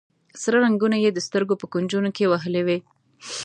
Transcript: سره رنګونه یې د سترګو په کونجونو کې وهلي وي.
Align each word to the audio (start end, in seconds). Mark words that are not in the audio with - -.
سره 0.41 0.57
رنګونه 0.65 0.97
یې 1.03 1.09
د 1.13 1.19
سترګو 1.27 1.59
په 1.61 1.65
کونجونو 1.73 2.09
کې 2.17 2.29
وهلي 2.31 2.61
وي. 2.67 2.79